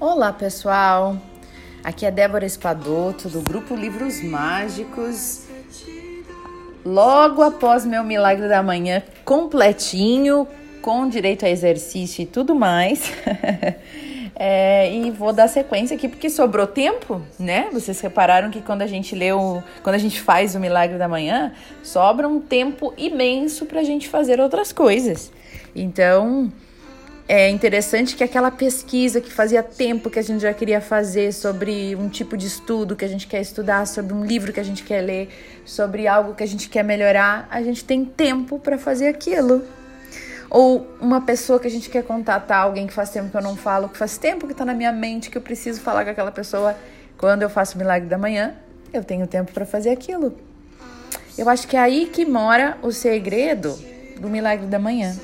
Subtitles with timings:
[0.00, 1.16] Olá, pessoal.
[1.84, 5.44] Aqui é Débora Espadoto do grupo Livros Mágicos.
[6.84, 10.48] Logo após meu milagre da manhã completinho,
[10.80, 13.12] com direito a exercício e tudo mais.
[14.42, 17.68] É, e vou dar sequência aqui porque sobrou tempo, né?
[17.74, 21.06] Vocês repararam que quando a gente lê o, quando a gente faz o milagre da
[21.06, 25.30] manhã, sobra um tempo imenso para a gente fazer outras coisas.
[25.76, 26.50] Então,
[27.28, 31.94] é interessante que aquela pesquisa que fazia tempo que a gente já queria fazer sobre
[31.94, 34.82] um tipo de estudo que a gente quer estudar, sobre um livro que a gente
[34.82, 35.28] quer ler,
[35.66, 39.62] sobre algo que a gente quer melhorar, a gente tem tempo para fazer aquilo.
[40.50, 43.54] Ou uma pessoa que a gente quer contatar, alguém que faz tempo que eu não
[43.54, 46.32] falo, que faz tempo que está na minha mente, que eu preciso falar com aquela
[46.32, 46.76] pessoa.
[47.16, 48.54] Quando eu faço o milagre da manhã,
[48.92, 50.34] eu tenho tempo para fazer aquilo.
[51.38, 53.78] Eu acho que é aí que mora o segredo
[54.18, 55.16] do milagre da manhã.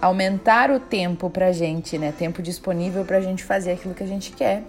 [0.00, 2.12] Aumentar o tempo pra gente, né?
[2.16, 4.62] Tempo disponível pra gente fazer aquilo que a gente quer.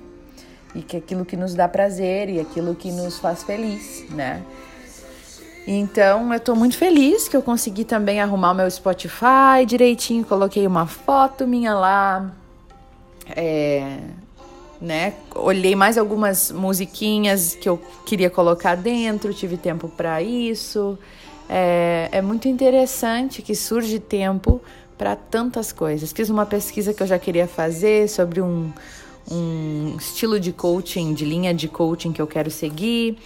[0.74, 4.42] E que aquilo que nos dá prazer e aquilo que nos faz feliz, né?
[5.70, 10.66] Então, eu tô muito feliz que eu consegui também arrumar o meu Spotify direitinho, coloquei
[10.66, 12.32] uma foto minha lá,
[13.36, 13.98] é,
[14.80, 15.14] né?
[15.36, 20.98] Olhei mais algumas musiquinhas que eu queria colocar dentro, tive tempo para isso.
[21.50, 24.62] É, é muito interessante que surge tempo
[24.98, 26.12] para tantas coisas.
[26.12, 28.72] Fiz uma pesquisa que eu já queria fazer sobre um,
[29.30, 33.18] um estilo de coaching, de linha de coaching que eu quero seguir.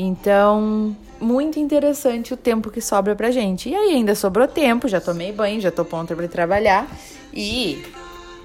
[0.00, 3.68] Então, muito interessante o tempo que sobra pra gente.
[3.68, 6.86] E aí ainda sobrou tempo, já tomei banho, já tô pronta para trabalhar
[7.34, 7.82] e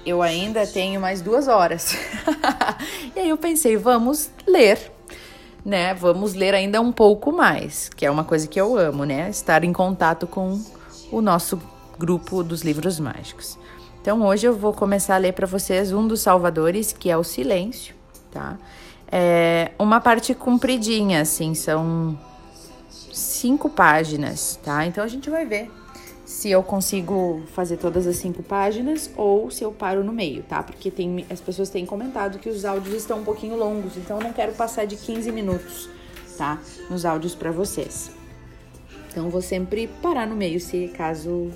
[0.04, 1.96] eu ainda tenho mais duas horas.
[3.14, 4.92] e aí eu pensei, vamos ler,
[5.64, 5.94] né?
[5.94, 9.30] Vamos ler ainda um pouco mais, que é uma coisa que eu amo, né?
[9.30, 10.60] Estar em contato com
[11.12, 11.60] o nosso
[11.96, 13.56] grupo dos livros mágicos.
[14.02, 17.22] Então hoje eu vou começar a ler para vocês um dos salvadores, que é o
[17.22, 17.94] silêncio,
[18.32, 18.58] tá?
[19.16, 22.18] É uma parte compridinha, assim, são
[22.90, 24.84] cinco páginas, tá?
[24.86, 25.70] Então a gente vai ver
[26.24, 30.64] se eu consigo fazer todas as cinco páginas ou se eu paro no meio, tá?
[30.64, 34.24] Porque tem, as pessoas têm comentado que os áudios estão um pouquinho longos, então eu
[34.24, 35.88] não quero passar de 15 minutos,
[36.36, 36.58] tá?
[36.90, 38.10] Nos áudios para vocês.
[39.12, 41.52] Então vou sempre parar no meio se caso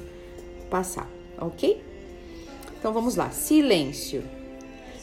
[0.71, 1.09] passar,
[1.41, 1.83] ok?
[2.79, 3.33] Então vamos lá.
[3.33, 4.38] Silêncio.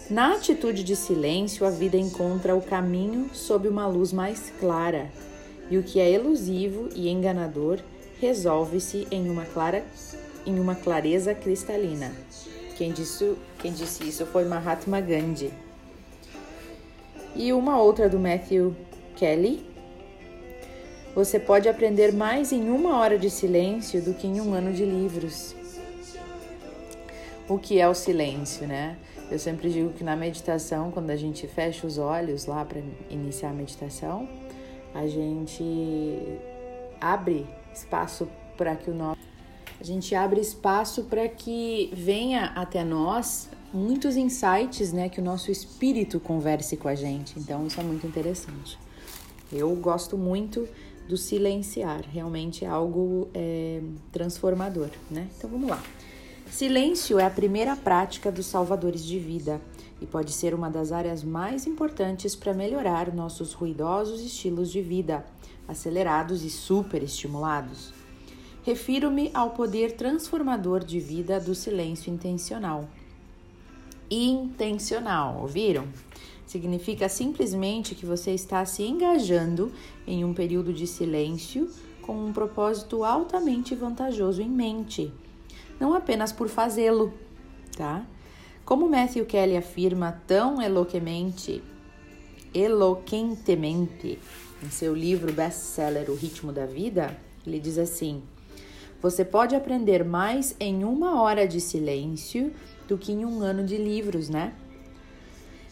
[0.09, 5.09] Na atitude de silêncio, a vida encontra o caminho sob uma luz mais clara,
[5.67, 7.79] e o que é elusivo e enganador
[8.19, 9.83] resolve-se em uma clara
[10.45, 12.13] em uma clareza cristalina.
[12.77, 15.51] Quem disse, quem disse isso foi Mahatma Gandhi.
[17.35, 18.75] E uma outra do Matthew
[19.15, 19.65] Kelly.
[21.15, 24.85] Você pode aprender mais em uma hora de silêncio do que em um ano de
[24.85, 25.55] livros.
[27.49, 28.97] O que é o silêncio, né?
[29.29, 33.49] Eu sempre digo que na meditação, quando a gente fecha os olhos lá para iniciar
[33.49, 34.29] a meditação,
[34.93, 35.63] a gente
[37.01, 39.25] abre espaço para que o nosso
[39.79, 45.51] a gente abre espaço para que venha até nós muitos insights, né, que o nosso
[45.51, 47.37] espírito converse com a gente.
[47.37, 48.79] Então isso é muito interessante.
[49.51, 50.67] Eu gosto muito
[51.07, 53.81] do silenciar, realmente é algo é,
[54.11, 55.27] transformador, né?
[55.37, 55.83] Então vamos lá.
[56.55, 59.59] Silêncio é a primeira prática dos salvadores de vida
[60.01, 65.25] e pode ser uma das áreas mais importantes para melhorar nossos ruidosos estilos de vida,
[65.67, 67.91] acelerados e superestimulados.
[68.63, 72.87] Refiro-me ao poder transformador de vida do silêncio intencional.
[74.09, 75.85] Intencional, ouviram?
[76.47, 79.73] Significa simplesmente que você está se engajando
[80.07, 81.69] em um período de silêncio
[82.01, 85.11] com um propósito altamente vantajoso em mente,
[85.79, 87.13] não apenas por fazê-lo,
[87.75, 88.05] tá?
[88.63, 91.63] Como Matthew Kelly afirma tão eloquemente,
[92.53, 94.19] eloquentemente
[94.63, 98.23] em seu livro best-seller O Ritmo da Vida, ele diz assim:
[99.01, 102.51] Você pode aprender mais em uma hora de silêncio
[102.87, 104.53] do que em um ano de livros, né?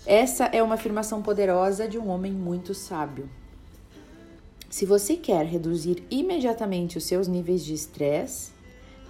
[0.05, 3.29] Essa é uma afirmação poderosa de um homem muito sábio.
[4.69, 8.51] Se você quer reduzir imediatamente os seus níveis de estresse,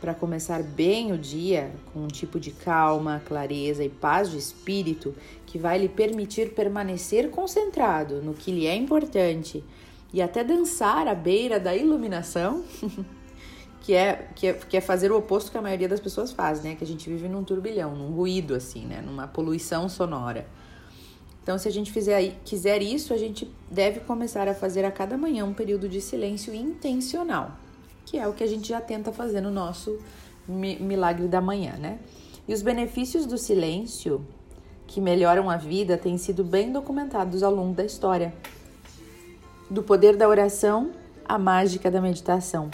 [0.04, 5.16] para começar bem o dia com um tipo de calma, clareza e paz de espírito
[5.46, 9.64] que vai lhe permitir permanecer concentrado no que lhe é importante
[10.12, 12.66] e até dançar à beira da iluminação,
[13.80, 16.62] que é, que é, que é fazer o oposto que a maioria das pessoas faz,
[16.62, 16.76] né?
[16.76, 19.02] Que a gente vive num turbilhão, num ruído assim, né?
[19.02, 20.46] Numa poluição sonora.
[21.42, 25.18] Então, se a gente fizer, quiser isso, a gente deve começar a fazer a cada
[25.18, 27.62] manhã um período de silêncio intencional
[28.13, 29.98] que é o que a gente já tenta fazer no nosso
[30.48, 31.98] milagre da manhã, né?
[32.48, 34.24] E os benefícios do silêncio
[34.86, 38.31] que melhoram a vida têm sido bem documentados ao longo da história.
[39.68, 40.92] Do poder da oração
[41.25, 42.69] à mágica da meditação.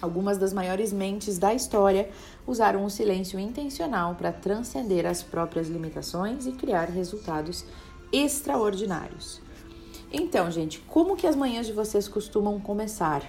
[0.00, 2.08] Algumas das maiores mentes da história
[2.46, 7.64] usaram o silêncio intencional para transcender as próprias limitações e criar resultados
[8.12, 9.40] extraordinários.
[10.12, 13.28] Então, gente, como que as manhãs de vocês costumam começar?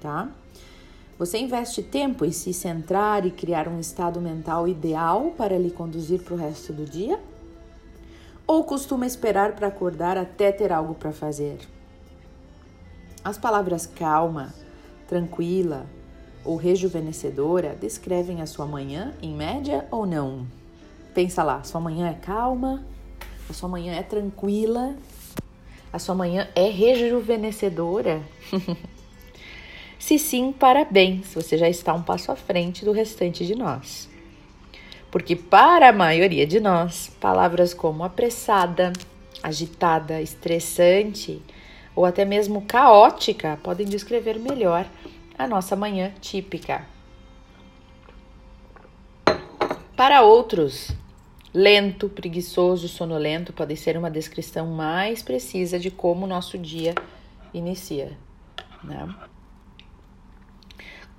[0.00, 0.30] Tá?
[1.18, 6.22] Você investe tempo em se centrar e criar um estado mental ideal para lhe conduzir
[6.22, 7.20] para o resto do dia?
[8.46, 11.58] Ou costuma esperar para acordar até ter algo para fazer?
[13.22, 14.54] As palavras calma,
[15.06, 15.86] tranquila
[16.42, 20.46] ou rejuvenescedora descrevem a sua manhã em média ou não?
[21.12, 22.82] Pensa lá, sua manhã é calma,
[23.46, 24.96] a sua manhã é tranquila,
[25.92, 28.22] a sua manhã é rejuvenescedora?
[30.00, 34.08] Se sim, parabéns, você já está um passo à frente do restante de nós.
[35.10, 38.94] Porque para a maioria de nós, palavras como apressada,
[39.42, 41.42] agitada, estressante
[41.94, 44.86] ou até mesmo caótica podem descrever melhor
[45.36, 46.86] a nossa manhã típica.
[49.94, 50.90] Para outros,
[51.52, 56.94] lento, preguiçoso, sonolento pode ser uma descrição mais precisa de como o nosso dia
[57.52, 58.16] inicia.
[58.82, 59.06] Né?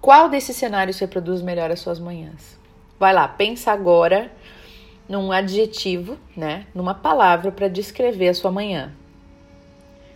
[0.01, 2.57] Qual desses cenários reproduz melhor as suas manhãs?
[2.99, 4.31] Vai lá, pensa agora
[5.07, 6.65] num adjetivo, né?
[6.73, 8.91] Numa palavra para descrever a sua manhã.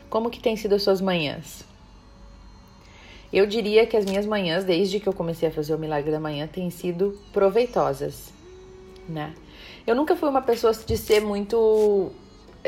[0.09, 1.63] Como que tem sido as suas manhãs?
[3.31, 6.19] Eu diria que as minhas manhãs, desde que eu comecei a fazer o milagre da
[6.19, 8.33] manhã, têm sido proveitosas,
[9.07, 9.35] né?
[9.85, 12.11] Eu nunca fui uma pessoa de ser muito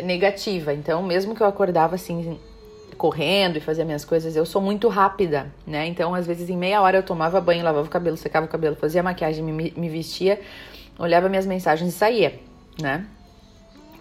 [0.04, 2.40] negativa, então mesmo que eu acordava assim
[2.96, 5.86] correndo e fazia minhas coisas, eu sou muito rápida, né?
[5.88, 8.76] Então, às vezes, em meia hora eu tomava banho, lavava o cabelo, secava o cabelo,
[8.76, 10.40] fazia maquiagem, me, me vestia,
[10.98, 12.40] olhava minhas mensagens e saía,
[12.82, 13.06] né?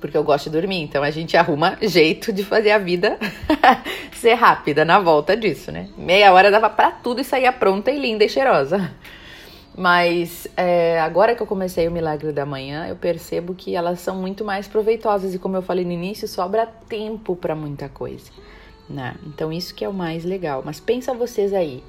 [0.01, 3.19] Porque eu gosto de dormir, então a gente arruma jeito de fazer a vida
[4.13, 5.89] ser rápida na volta disso, né?
[5.97, 8.91] Meia hora dava para tudo e saía pronta e linda e cheirosa.
[9.79, 14.17] Mas é, agora que eu comecei o Milagre da Manhã, eu percebo que elas são
[14.17, 18.31] muito mais proveitosas e, como eu falei no início, sobra tempo para muita coisa
[18.89, 19.17] né?
[19.27, 20.63] Então isso que é o mais legal.
[20.65, 21.83] Mas pensa vocês aí.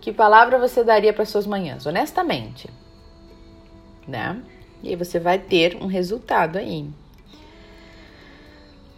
[0.00, 2.68] Que palavra você daria para suas manhãs, honestamente?
[4.06, 4.42] Né?
[4.82, 6.88] E aí você vai ter um resultado aí.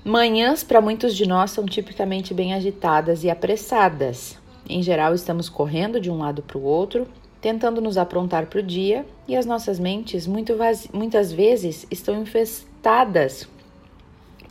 [0.02, 4.38] Manhãs para muitos de nós são tipicamente bem agitadas e apressadas.
[4.68, 7.06] Em geral, estamos correndo de um lado para o outro,
[7.40, 10.54] tentando nos aprontar para o dia, e as nossas mentes muito
[10.92, 13.46] muitas vezes estão infestadas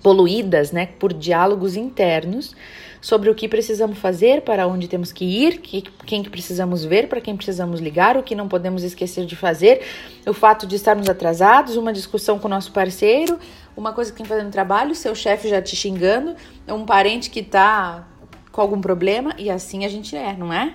[0.04, 2.54] poluídas né, por diálogos internos
[3.02, 7.10] sobre o que precisamos fazer, para onde temos que ir, que, quem que precisamos ver,
[7.10, 9.82] para quem precisamos ligar, o que não podemos esquecer de fazer,
[10.26, 13.38] o fato de estarmos atrasados, uma discussão com o nosso parceiro,
[13.76, 18.08] uma coisa que tem fazendo trabalho, seu chefe já te xingando, um parente que está
[18.54, 20.74] com algum problema, e assim a gente é, não é?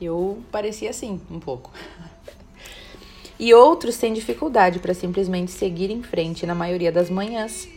[0.00, 1.70] Eu parecia assim, um pouco.
[3.36, 7.68] E outros têm dificuldade para simplesmente seguir em frente na maioria das manhãs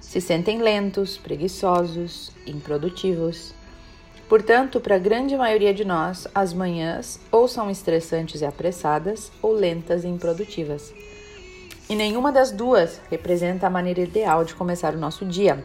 [0.00, 3.54] se sentem lentos, preguiçosos, improdutivos.
[4.28, 9.52] Portanto, para a grande maioria de nós, as manhãs ou são estressantes e apressadas ou
[9.52, 10.92] lentas e improdutivas.
[11.88, 15.64] E nenhuma das duas representa a maneira ideal de começar o nosso dia.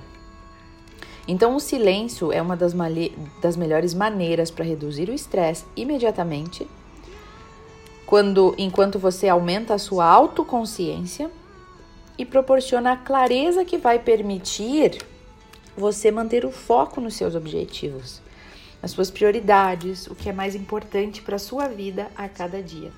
[1.27, 2.73] Então, o silêncio é uma das,
[3.41, 6.67] das melhores maneiras para reduzir o estresse imediatamente,
[8.05, 11.31] quando enquanto você aumenta a sua autoconsciência
[12.17, 14.97] e proporciona a clareza que vai permitir
[15.75, 18.21] você manter o foco nos seus objetivos,
[18.81, 22.91] nas suas prioridades, o que é mais importante para a sua vida a cada dia.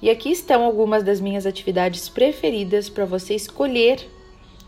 [0.00, 4.08] E aqui estão algumas das minhas atividades preferidas para você escolher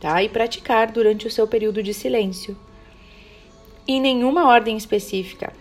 [0.01, 0.23] tá?
[0.23, 2.57] e praticar durante o seu período de silêncio.
[3.87, 5.53] Em nenhuma ordem específica,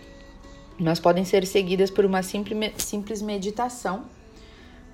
[0.78, 4.04] mas podem ser seguidas por uma simples meditação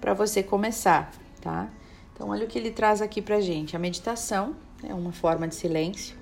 [0.01, 1.69] para você começar, tá?
[2.19, 3.77] Então, olha o que ele traz aqui para gente.
[3.77, 6.17] A meditação é uma forma de silêncio.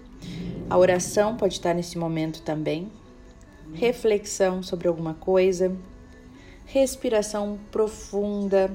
[0.68, 2.92] A oração pode estar nesse momento também.
[3.72, 5.74] Reflexão sobre alguma coisa.
[6.66, 8.70] Respiração profunda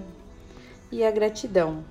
[0.92, 1.86] e a gratidão.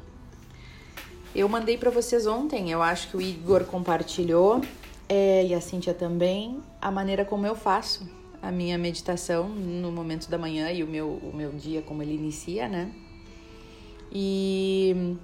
[1.33, 4.61] Eu mandei para vocês ontem, eu acho que o Igor compartilhou
[5.09, 8.05] é, e a Cíntia também, a maneira como eu faço
[8.43, 12.17] a minha meditação no momento da manhã e o meu, o meu dia, como ele
[12.17, 12.91] inicia, né?
[14.13, 15.17] E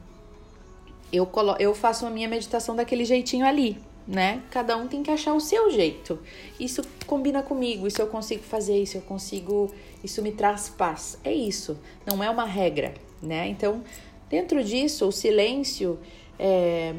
[1.13, 4.43] eu, colo eu faço a minha meditação daquele jeitinho ali, né?
[4.51, 6.19] Cada um tem que achar o seu jeito.
[6.59, 11.19] Isso combina comigo, isso eu consigo fazer, isso eu consigo, isso me traz paz.
[11.25, 13.49] É isso, não é uma regra, né?
[13.49, 13.83] Então,
[14.29, 15.99] Dentro disso, o silêncio
[16.39, 16.95] é,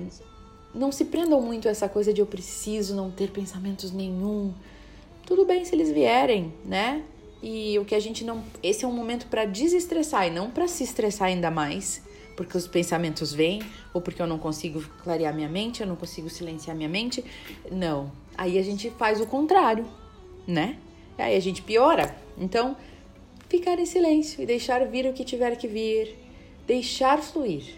[0.73, 4.53] não se prendam muito a essa coisa de eu preciso não ter pensamentos nenhum.
[5.25, 7.03] Tudo bem se eles vierem, né?
[7.41, 8.43] E o que a gente não.
[8.63, 12.01] Esse é um momento para desestressar e não para se estressar ainda mais,
[12.35, 13.61] porque os pensamentos vêm,
[13.93, 17.23] ou porque eu não consigo clarear minha mente, eu não consigo silenciar minha mente.
[17.71, 18.11] Não.
[18.37, 19.85] Aí a gente faz o contrário,
[20.47, 20.77] né?
[21.17, 22.15] Aí a gente piora.
[22.37, 22.75] Então,
[23.49, 26.15] ficar em silêncio e deixar vir o que tiver que vir,
[26.65, 27.75] deixar fluir.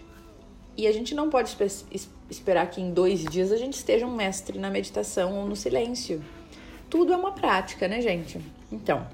[0.76, 1.54] E a gente não pode
[2.30, 6.22] esperar que em dois dias a gente esteja um mestre na meditação ou no silêncio.
[6.88, 8.40] Tudo é uma prática, né, gente?
[8.70, 9.06] Então,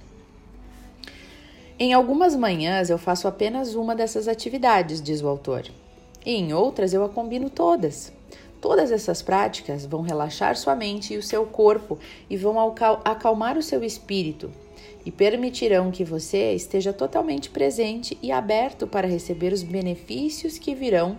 [1.78, 5.66] em algumas manhãs eu faço apenas uma dessas atividades, diz o autor,
[6.24, 8.12] e em outras eu a combino todas.
[8.60, 12.56] Todas essas práticas vão relaxar sua mente e o seu corpo e vão
[13.04, 14.50] acalmar o seu espírito
[15.04, 21.18] e permitirão que você esteja totalmente presente e aberto para receber os benefícios que virão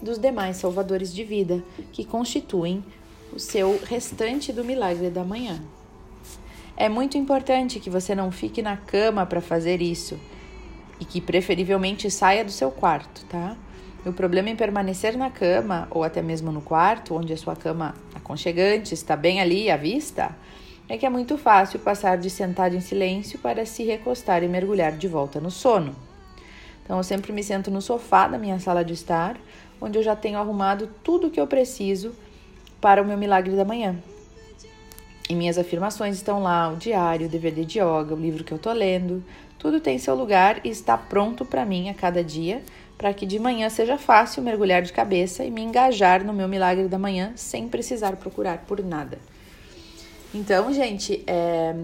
[0.00, 2.82] dos demais salvadores de vida que constituem
[3.34, 5.60] o seu restante do milagre da manhã.
[6.76, 10.20] É muito importante que você não fique na cama para fazer isso
[11.00, 13.56] e que preferivelmente saia do seu quarto, tá?
[14.04, 17.94] O problema em permanecer na cama ou até mesmo no quarto, onde a sua cama
[18.14, 20.36] aconchegante está bem ali à vista,
[20.86, 24.92] é que é muito fácil passar de sentado em silêncio para se recostar e mergulhar
[24.92, 25.96] de volta no sono.
[26.84, 29.36] Então eu sempre me sento no sofá da minha sala de estar,
[29.80, 32.14] onde eu já tenho arrumado tudo o que eu preciso
[32.80, 33.96] para o meu milagre da manhã.
[35.28, 38.58] E minhas afirmações estão lá, o diário, o DVD de yoga, o livro que eu
[38.58, 39.24] tô lendo.
[39.58, 42.62] Tudo tem seu lugar e está pronto para mim a cada dia,
[42.96, 46.86] para que de manhã seja fácil mergulhar de cabeça e me engajar no meu milagre
[46.86, 49.18] da manhã sem precisar procurar por nada.
[50.32, 51.74] Então, gente, é,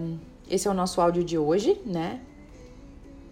[0.49, 2.21] esse é o nosso áudio de hoje, né?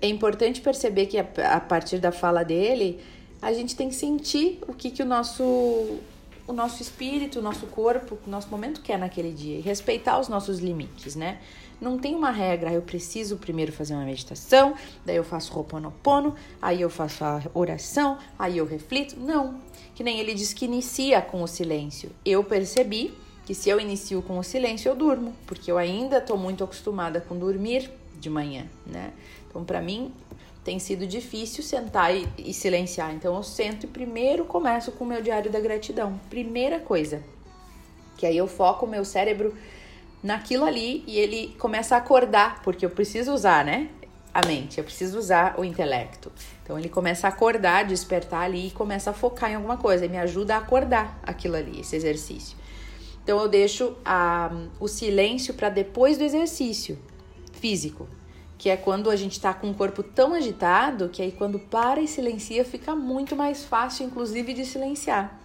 [0.02, 3.00] É importante perceber que a partir da fala dele,
[3.42, 6.00] a gente tem que sentir o que, que o nosso
[6.52, 10.28] o nosso espírito, o nosso corpo, o nosso momento quer naquele dia e respeitar os
[10.28, 11.40] nossos limites, né?
[11.80, 16.82] Não tem uma regra, eu preciso primeiro fazer uma meditação, daí eu faço Ho'oponopono, aí
[16.82, 19.20] eu faço a oração, aí eu reflito.
[19.20, 19.60] Não,
[19.96, 22.12] que nem ele diz que inicia com o silêncio.
[22.24, 23.14] Eu percebi
[23.46, 27.20] que se eu inicio com o silêncio, eu durmo, porque eu ainda estou muito acostumada
[27.20, 27.90] com dormir
[28.20, 29.12] de manhã, né?
[29.50, 30.14] Então, para mim,
[30.64, 33.14] tem sido difícil sentar e, e, silenciar.
[33.14, 36.20] Então eu sento e primeiro começo com o meu diário da gratidão.
[36.30, 37.24] Primeira coisa.
[38.18, 39.56] Que aí eu foco o meu cérebro
[40.22, 43.90] naquilo ali e ele começa a acordar, porque eu preciso usar, né?
[44.34, 46.32] A mente, eu preciso usar o intelecto.
[46.64, 50.06] Então ele começa a acordar, despertar ali e começa a focar em alguma coisa.
[50.06, 52.56] E me ajuda a acordar aquilo ali, esse exercício.
[53.24, 56.98] Então eu deixo a, o silêncio para depois do exercício
[57.52, 58.08] físico
[58.62, 62.00] que é quando a gente está com o corpo tão agitado que aí quando para
[62.00, 65.36] e silencia fica muito mais fácil, inclusive, de silenciar.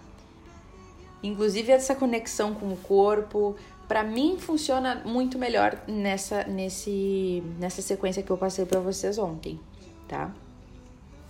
[1.23, 3.55] Inclusive essa conexão com o corpo,
[3.87, 9.59] para mim funciona muito melhor nessa nesse nessa sequência que eu passei para vocês ontem,
[10.07, 10.31] tá?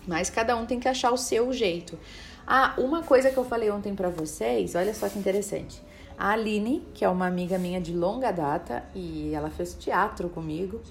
[0.05, 1.97] Mas cada um tem que achar o seu jeito.
[2.45, 5.81] Ah, uma coisa que eu falei ontem para vocês, olha só que interessante.
[6.17, 10.81] A Aline, que é uma amiga minha de longa data e ela fez teatro comigo,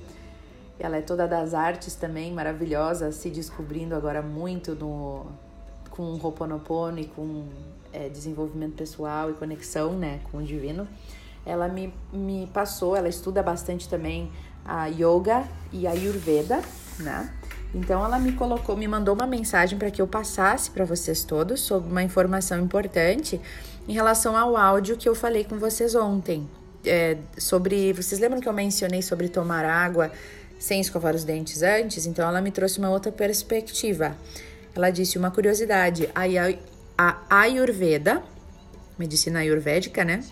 [0.79, 5.27] ela é toda das artes também, maravilhosa, se descobrindo agora muito no,
[5.91, 7.47] com Ho'oponopono e com
[7.93, 10.87] é, desenvolvimento pessoal e conexão né, com o divino.
[11.45, 14.31] Ela me, me passou, ela estuda bastante também
[14.65, 16.61] a yoga e a ayurveda,
[16.99, 17.33] né?
[17.75, 21.61] Então ela me colocou, me mandou uma mensagem para que eu passasse para vocês todos
[21.61, 23.41] sobre uma informação importante
[23.87, 26.49] em relação ao áudio que eu falei com vocês ontem.
[26.85, 30.11] É, sobre, vocês lembram que eu mencionei sobre tomar água
[30.59, 34.17] sem escovar os dentes antes, então ela me trouxe uma outra perspectiva.
[34.75, 36.09] Ela disse uma curiosidade:
[36.97, 38.23] a Ayurveda,
[38.99, 40.23] medicina ayurvédica, né?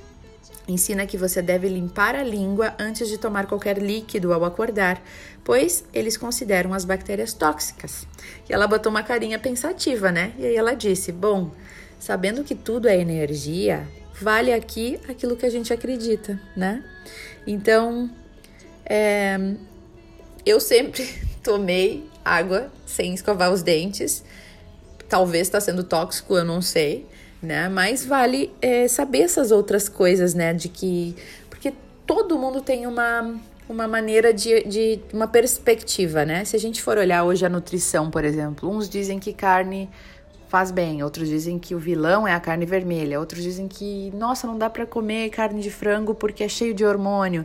[0.67, 5.03] Ensina que você deve limpar a língua antes de tomar qualquer líquido ao acordar,
[5.45, 8.07] pois eles consideram as bactérias tóxicas.
[8.49, 10.33] E ela botou uma carinha pensativa, né?
[10.39, 11.51] E aí ela disse: Bom,
[11.99, 13.87] sabendo que tudo é energia,
[14.19, 16.83] vale aqui aquilo que a gente acredita, né?
[17.47, 18.11] Então,
[18.87, 19.39] é,
[20.45, 21.09] eu sempre
[21.43, 24.25] tomei água sem escovar os dentes.
[25.09, 27.07] Talvez está sendo tóxico, eu não sei,
[27.43, 27.69] né?
[27.69, 30.53] Mas vale é, saber essas outras coisas, né?
[30.53, 31.15] De que.
[31.51, 31.73] Porque
[32.07, 33.35] todo mundo tem uma,
[33.69, 35.01] uma maneira de, de.
[35.13, 36.45] uma perspectiva, né?
[36.45, 39.91] Se a gente for olhar hoje a nutrição, por exemplo, uns dizem que carne
[40.49, 44.47] faz bem, outros dizem que o vilão é a carne vermelha, outros dizem que, nossa,
[44.47, 47.45] não dá para comer carne de frango porque é cheio de hormônio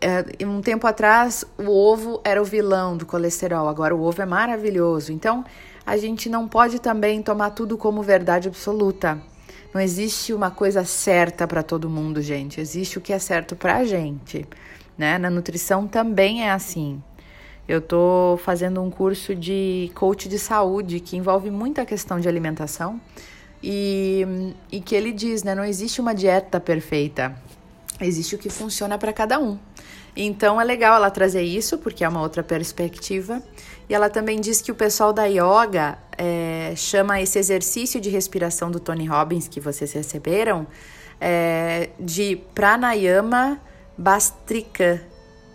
[0.00, 4.26] é, um tempo atrás o ovo era o vilão do colesterol, agora o ovo é
[4.26, 5.12] maravilhoso.
[5.12, 5.44] Então
[5.84, 9.20] a gente não pode também tomar tudo como verdade absoluta.
[9.72, 12.60] Não existe uma coisa certa para todo mundo, gente.
[12.60, 14.46] Existe o que é certo para a gente,
[14.98, 15.16] né?
[15.18, 17.00] Na nutrição também é assim.
[17.68, 23.00] Eu tô fazendo um curso de coach de saúde que envolve muita questão de alimentação
[23.62, 25.54] e, e que ele diz, né?
[25.54, 27.36] Não existe uma dieta perfeita.
[28.00, 29.58] Existe o que funciona para cada um.
[30.16, 33.42] Então é legal ela trazer isso, porque é uma outra perspectiva.
[33.88, 38.70] E ela também diz que o pessoal da yoga é, chama esse exercício de respiração
[38.70, 40.66] do Tony Robbins que vocês receberam
[41.20, 43.60] é, de pranayama
[43.96, 45.02] bastrika.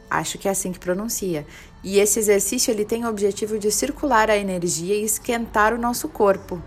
[0.10, 1.46] Acho que é assim que pronuncia.
[1.84, 6.08] E esse exercício ele tem o objetivo de circular a energia e esquentar o nosso
[6.10, 6.62] corpo.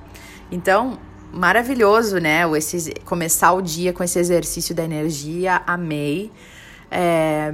[0.50, 0.98] Então,
[1.32, 2.42] maravilhoso, né?
[2.56, 6.30] Esse, começar o dia com esse exercício da energia, amei.
[6.90, 7.52] É,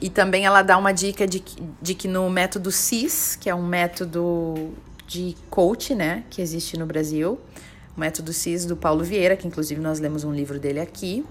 [0.00, 1.42] e também ela dá uma dica de,
[1.80, 4.72] de que no método CIS, que é um método
[5.06, 7.38] de coach, né, que existe no Brasil,
[7.96, 11.24] o método CIS do Paulo Vieira, que inclusive nós lemos um livro dele aqui,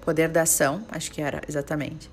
[0.00, 2.10] Poder da Ação, acho que era exatamente.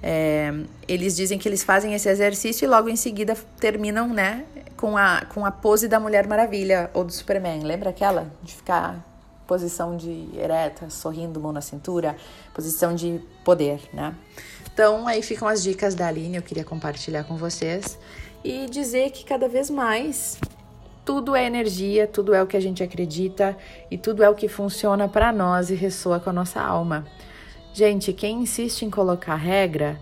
[0.00, 0.52] É,
[0.86, 4.44] eles dizem que eles fazem esse exercício e logo em seguida terminam, né,
[4.76, 7.64] com a, com a pose da Mulher Maravilha ou do Superman.
[7.64, 8.30] Lembra aquela?
[8.42, 9.02] De ficar
[9.46, 12.16] posição de ereta, sorrindo, mão na cintura,
[12.52, 14.14] posição de poder, né?
[14.72, 17.98] Então, aí ficam as dicas da Aline, eu queria compartilhar com vocês
[18.42, 20.38] e dizer que cada vez mais
[21.04, 23.56] tudo é energia, tudo é o que a gente acredita
[23.90, 27.04] e tudo é o que funciona para nós e ressoa com a nossa alma.
[27.72, 30.00] Gente, quem insiste em colocar regra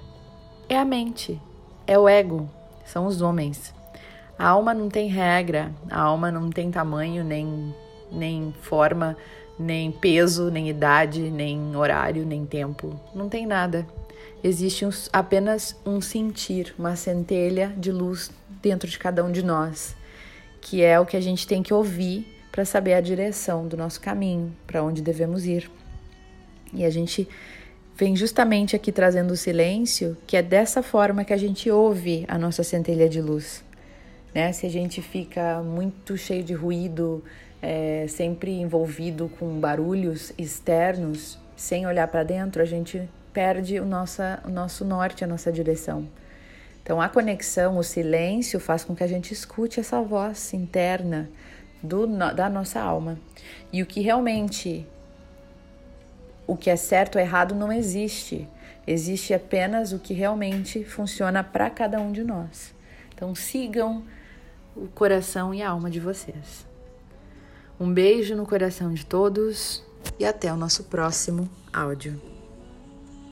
[0.68, 1.40] é a mente,
[1.86, 2.48] é o ego,
[2.84, 3.74] são os homens.
[4.38, 7.74] A alma não tem regra, a alma não tem tamanho, nem,
[8.12, 9.16] nem forma,
[9.58, 12.98] nem peso, nem idade, nem horário, nem tempo.
[13.14, 13.86] Não tem nada.
[14.42, 19.94] Existe um, apenas um sentir, uma centelha de luz dentro de cada um de nós,
[20.60, 24.00] que é o que a gente tem que ouvir para saber a direção do nosso
[24.00, 25.70] caminho, para onde devemos ir.
[26.72, 27.28] E a gente
[27.96, 32.36] vem justamente aqui trazendo o silêncio, que é dessa forma que a gente ouve a
[32.36, 33.64] nossa centelha de luz.
[34.34, 34.52] Né?
[34.52, 37.22] Se a gente fica muito cheio de ruído,
[37.62, 44.42] é, sempre envolvido com barulhos externos, sem olhar para dentro, a gente perde o, nossa,
[44.44, 46.06] o nosso norte, a nossa direção.
[46.82, 51.30] Então, a conexão, o silêncio faz com que a gente escute essa voz interna
[51.80, 53.16] do, da nossa alma.
[53.72, 54.84] E o que realmente
[56.46, 58.48] o que é certo ou errado não existe.
[58.86, 62.74] Existe apenas o que realmente funciona para cada um de nós.
[63.14, 64.02] Então sigam
[64.76, 66.71] o coração e a alma de vocês.
[67.82, 69.82] Um beijo no coração de todos
[70.16, 72.31] e até o nosso próximo áudio.